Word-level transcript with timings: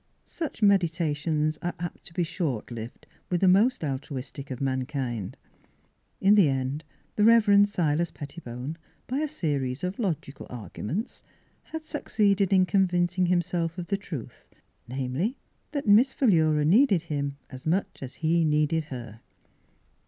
Such 0.25 0.63
meditations 0.63 1.59
are 1.61 1.75
apt 1.77 2.05
to 2.05 2.13
be 2.15 2.23
short 2.23 2.71
lived 2.71 3.05
with 3.29 3.39
the 3.39 3.47
most 3.47 3.83
altruistic 3.83 4.49
of 4.49 4.59
mankind. 4.59 5.37
In 6.19 6.33
the 6.33 6.49
end 6.49 6.83
the 7.17 7.23
Rev. 7.23 7.69
Silas 7.69 8.09
Pettibone, 8.09 8.79
by 9.05 9.19
a 9.19 9.27
series 9.27 9.83
of 9.83 9.99
logical 9.99 10.47
arguments, 10.49 11.21
had 11.65 11.85
succeeded 11.85 12.51
in 12.51 12.65
convincing 12.65 13.27
himself 13.27 13.77
of 13.77 13.85
the 13.89 13.95
truth: 13.97 14.47
namely, 14.87 15.37
^at 15.71 15.85
Miss 15.85 16.13
Philura 16.13 16.65
needed 16.65 17.03
him, 17.03 17.37
as 17.51 17.67
much 17.67 17.97
as 18.01 18.13
Miss 18.13 18.15
Philura's 18.15 18.15
Wedding 18.37 18.43
Gown 18.49 18.51
he 18.51 18.57
needed 18.59 18.83
her. 18.85 19.21